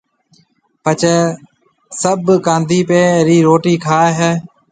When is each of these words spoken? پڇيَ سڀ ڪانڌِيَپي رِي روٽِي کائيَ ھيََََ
پڇيَ 0.83 1.15
سڀ 2.01 2.25
ڪانڌِيَپي 2.45 3.01
رِي 3.27 3.37
روٽِي 3.47 3.73
کائيَ 3.85 4.09
ھيََََ 4.19 4.31